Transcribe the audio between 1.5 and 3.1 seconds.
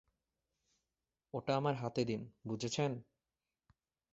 আমার হাতে দিন, বুঝেছেন?